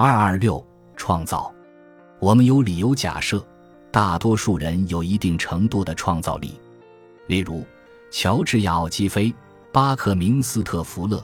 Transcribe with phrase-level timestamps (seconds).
[0.00, 0.64] 二二六
[0.96, 1.52] 创造，
[2.20, 3.44] 我们有理由假设，
[3.90, 6.54] 大多数人有一定程度的创造力。
[7.26, 7.66] 例如，
[8.08, 9.34] 乔治亚奥基菲、
[9.72, 11.20] 巴克明斯特弗勒、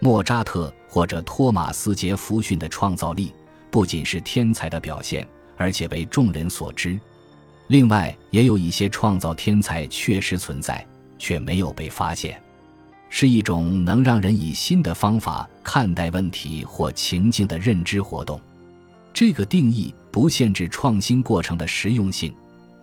[0.00, 3.32] 莫扎特或者托马斯杰弗逊的创造力，
[3.70, 5.24] 不仅是天才的表现，
[5.56, 6.98] 而且为众人所知。
[7.68, 10.84] 另外，也有一些创造天才确实存在，
[11.16, 12.42] 却没有被发现。
[13.08, 18.40] 是一种能让人以新的方法看待问题或情境的认知活动。
[19.12, 22.34] 这个定义不限制创新过程的实用性，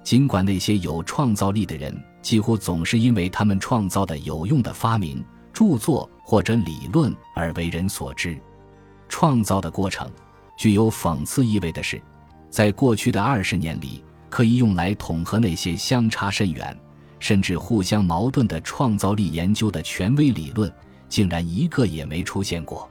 [0.04, 8.38] 尽管那些有创造力的人几乎总是因为他们创造的有用的发明、著作或者理论而为人所知。
[9.08, 10.10] 创造的过程
[10.58, 12.02] 具有讽刺意味的是，
[12.50, 16.76] 在过去的二十年里，可以用来统合那些相差甚远。
[17.24, 20.70] 甚至互相矛盾的创造力研究的权威理论，
[21.08, 22.90] 竟然一个也没出现过。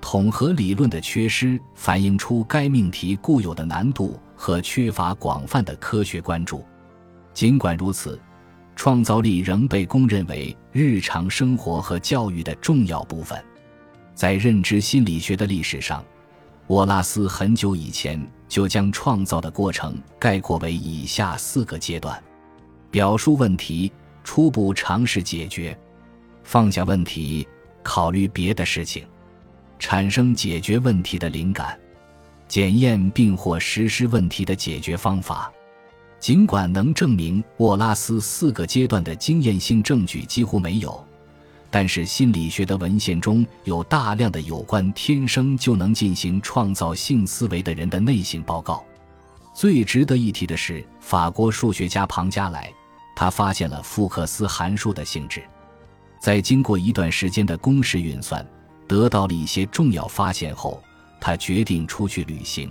[0.00, 6.64] 统合理论的缺失，反映出该命题固有的难度和缺乏广泛的科学关注。
[7.34, 8.16] 尽管如此，
[8.76, 13.36] 创造力仍被公认为日常生活和教育的重要部分。
[14.14, 16.04] 在认知心理学的历史上，
[16.68, 22.22] 沃拉斯很久以前就将创造的过程概括为以下四个阶段。
[22.96, 23.92] 表述问题，
[24.24, 25.78] 初步尝试解决，
[26.42, 27.46] 放下问题，
[27.82, 29.04] 考虑别的事情，
[29.78, 31.78] 产生解决问题的灵感，
[32.48, 35.52] 检验并或实施问题的解决方法。
[36.18, 41.06] 尽管能证明沃拉斯四个阶段的经验性证据几乎没有，
[41.70, 48.82] 但是心理学的文献中有大量的有关天生就能进行创造性思维的人的内省报告。
[49.52, 52.72] 最值得一提的是，法国数学家庞加莱。
[53.16, 55.42] 他发现了福克斯函数的性质，
[56.20, 58.46] 在经过一段时间的公式运算，
[58.86, 60.80] 得到了一些重要发现后，
[61.18, 62.70] 他决定出去旅行。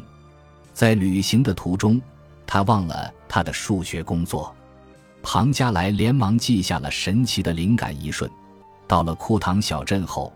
[0.72, 2.00] 在旅行的途中，
[2.46, 4.56] 他忘了他的数学工作。
[5.24, 8.30] 庞加莱连忙记下了神奇的灵感一瞬。
[8.88, 10.32] 到了库唐小镇后，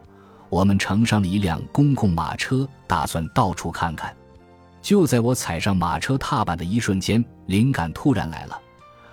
[0.50, 4.12] 我们乘上了一辆公共马车，打算到处看看。
[4.82, 8.60] 就在我踩上马车踏板的一瞬间，灵感突然来了。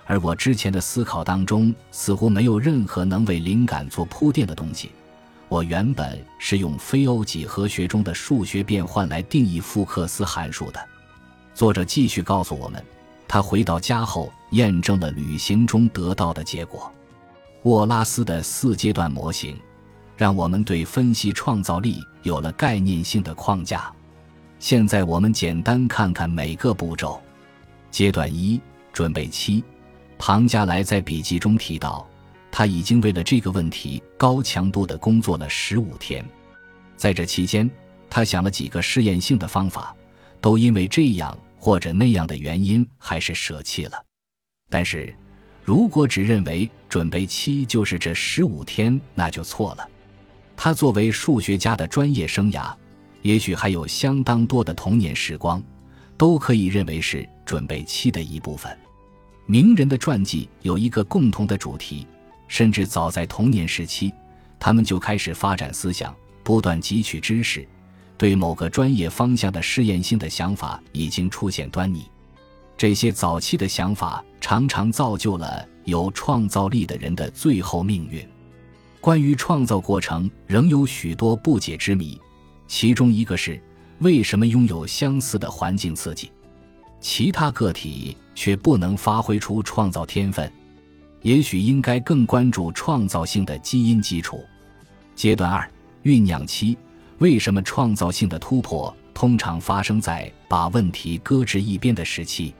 [0.06, 4.92] 而我之前的思考当中似乎没有任何能为灵感做铺垫的东西。
[5.48, 10.88] 我原本是用非欧几何学中的数学变换来定义福克斯函数的。
[11.54, 12.82] 作者继续告诉我们，
[13.28, 16.90] 他回到家后验证了旅行中得到的结果。
[17.62, 19.56] 沃拉斯的四阶段模型，
[20.16, 23.92] 让我们对分析创造力有了概念性的框架。
[24.58, 27.20] 现在我们简单看看每个步骤。
[27.90, 28.60] 阶段一：
[28.92, 29.64] 准备期。
[30.18, 32.06] 庞加莱在笔记中提到，
[32.50, 36.24] 他已经为了这个问题高强度的工作了十五天。
[36.96, 37.70] 在这期间，
[38.08, 39.94] 他想了几个试验性的方法，
[40.40, 44.02] 都因为这样或者那样的原因，还是舍弃了。
[44.70, 45.14] 但是，
[45.62, 49.86] 如果只认为准备期就是这十五天，那就错了。
[50.56, 52.74] 他作为数学家的专业生涯，
[53.20, 55.62] 也许还有相当多的童年时光，
[56.16, 58.74] 都可以认为是准备期的一部分。
[59.46, 62.04] 名人的传记有一个共同的主题，
[62.48, 64.12] 甚至早在童年时期，
[64.58, 66.12] 他们就开始发展思想，
[66.42, 67.66] 不断汲取知识，
[68.18, 72.10] 对某个专业方向的试验性的想法已经出现端倪。
[72.76, 78.26] 这些早期的想法常常造就了有创造力的人的最后命运。
[79.00, 82.20] 关于创造过程，仍有许多不解之谜，
[82.66, 83.62] 其中一个是
[84.00, 86.32] 为什么拥有相似的环境刺激。
[87.08, 90.52] 其他个体却不能发挥出创造天分，
[91.22, 94.44] 也许应该更关注创造性的基因基础。
[95.14, 95.70] 阶段二：
[96.02, 96.76] 酝酿期。
[97.18, 102.52] 为什么创造性的突破通常发生在把问题搁置一边的时期？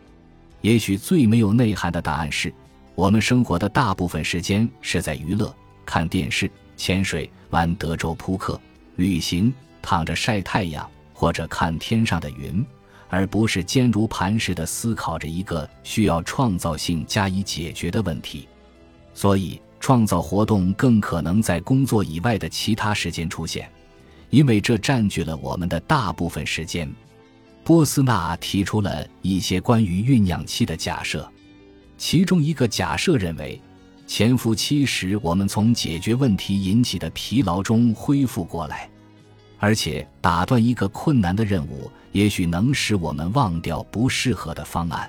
[0.61, 2.55] 也许最没有内涵的答案是：
[2.95, 5.53] 我们生活的大部分时间是在娱乐、
[5.85, 8.59] 看电视、潜水、玩德州扑克、
[8.95, 9.53] 旅行、
[9.83, 12.65] 躺着晒太阳，或者看天上的云。
[13.08, 18.49] 而不是坚如磐石地思考着一个需要创造性加以解决的问题，
[19.14, 23.70] 所以创造活动更可能在工作以外的其他时间出现，
[24.31, 26.91] 因为这占据了我们的大部分时间。
[27.62, 31.29] 波斯纳提出了一些关于酝酿期的假设，
[31.99, 33.61] 其中一个假设认为，
[34.06, 38.88] 潜伏期时我们从解决问题引起的疲劳中恢复过来。
[39.58, 45.07] 而且，打断一个困难的任务，也许能使我们忘掉不适合的方案。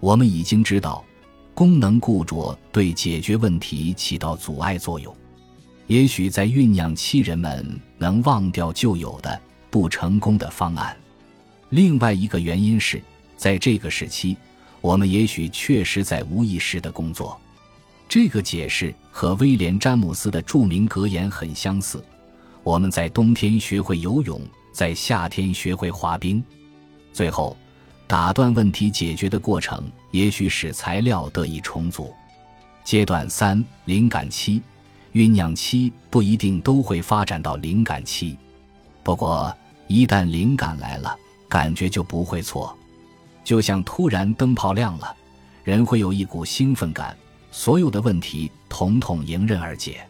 [0.00, 1.04] 我们已经知道，
[1.54, 5.14] 功能固着对解决问题起到阻碍作用。
[5.86, 7.64] 也许在酝酿期，人们
[7.98, 9.40] 能忘掉旧有的
[9.70, 10.96] 不成功的方案。
[11.70, 13.00] 另外一个原因是，
[13.36, 14.36] 在这个时期，
[14.80, 17.40] 我们也许确实在无意识的工作。
[18.08, 22.04] 这个解释和威廉·詹姆斯的著名格言很相似：
[22.64, 24.40] 我们在冬天学会游泳，
[24.74, 26.44] 在夏天学会滑冰。
[27.12, 27.56] 最后，
[28.08, 32.12] 打断问题解决的过程，也许使材料得以重组。
[32.82, 34.60] 阶段三：灵感期。
[35.12, 38.36] 酝酿期不一定都会发展到灵感期，
[39.04, 39.56] 不过
[39.86, 41.16] 一旦灵感来了，
[41.48, 42.76] 感觉就不会错。
[43.44, 45.14] 就像突然灯泡亮了，
[45.62, 47.16] 人会有一股兴奋感，
[47.52, 50.04] 所有的问题统统迎刃而解，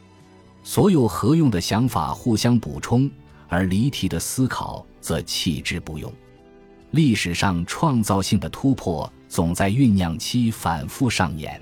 [0.62, 3.10] 所有合用的想法互相补充，
[3.48, 6.12] 而离题的思考则弃之不用。
[6.90, 11.60] 历史上创造性的突破总在酝酿期反复上演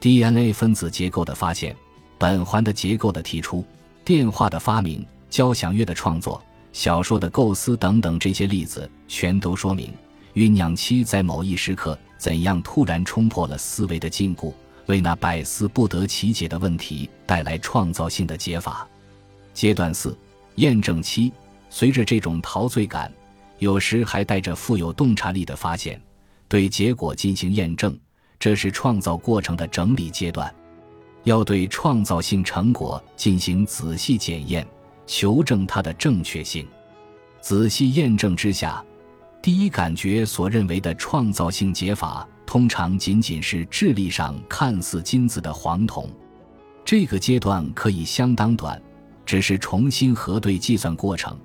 [0.00, 1.76] ，DNA 分子结构的发现。
[2.18, 3.62] 苯环的结构的提出，
[4.02, 6.42] 电话的发明，交响乐的创作，
[6.72, 9.92] 小说的构思等等，这些例子全都说明，
[10.32, 14.50] 酝酿期在某一时刻怎样突然冲破了思维的禁锢，
[14.86, 18.88] 为那百思不得其解的问题带来创造性的解法。
[19.52, 20.16] 阶段四，
[20.56, 21.32] 验证期，
[21.70, 23.12] 随着这种陶醉感，
[23.58, 26.00] 有时还带着富有洞察力的发现，
[26.48, 27.98] 对结果进行验证，
[28.38, 30.52] 这是创造过程的整理阶段。
[31.24, 34.66] 要对创造性成果进行仔细检验，
[35.06, 36.66] 求证它的正确性。
[37.40, 38.84] 仔细验证之下，
[39.42, 46.08] 第一感觉所认为的创造性解法，通常仅仅是智力上看似金子的黄铜。
[46.84, 48.80] 这个阶段可以相当短，
[49.26, 51.36] 只是重新核对计算过程，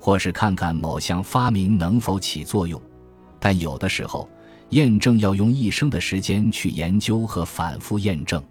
[0.00, 2.80] 或是看看某项发明能否起作用。
[3.38, 4.28] 但有的时候，
[4.70, 8.42] 验证要用一生的时间去研究和反复验证。